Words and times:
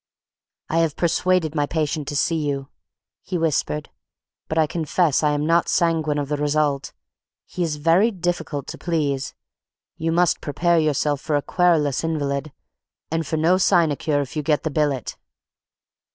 "I 0.67 0.79
have 0.79 0.95
persuaded 0.95 1.53
my 1.53 1.67
patient 1.67 2.07
to 2.07 2.15
see 2.15 2.39
you," 2.43 2.69
he 3.21 3.37
whispered, 3.37 3.91
"but 4.47 4.57
I 4.57 4.65
confess 4.65 5.21
I 5.21 5.33
am 5.33 5.45
not 5.45 5.69
sanguine 5.69 6.17
of 6.17 6.27
the 6.27 6.37
result. 6.37 6.91
He 7.45 7.61
is 7.61 7.75
very 7.75 8.09
difficult 8.09 8.65
to 8.69 8.79
please. 8.79 9.35
You 9.97 10.11
must 10.11 10.41
prepare 10.41 10.79
yourself 10.79 11.21
for 11.21 11.35
a 11.35 11.43
querulous 11.43 12.03
invalid, 12.03 12.51
and 13.11 13.27
for 13.27 13.37
no 13.37 13.59
sinecure 13.59 14.21
if 14.21 14.35
you 14.35 14.41
get 14.41 14.63
the 14.63 14.71
billet." 14.71 15.17